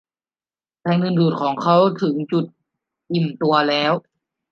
[0.81, 2.45] แรงดึงดูดของเขาถึงจุด
[3.13, 3.93] อิ่มตัวแล้ว